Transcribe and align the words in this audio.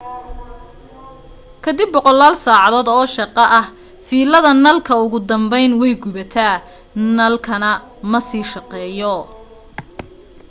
kadib 1.63 1.89
boqolaal 1.95 2.35
saacadood 2.45 2.87
oo 2.97 3.05
shaqo 3.15 3.43
ah 3.59 3.65
fiilada 4.07 4.51
nalka 4.65 4.93
ugu 5.05 5.19
dambayn 5.29 5.71
way 5.81 5.93
gubataa 6.03 6.55
nalkana 7.17 7.69
ma 8.09 8.19
sii 8.27 8.45
shaqeeyo 8.53 9.15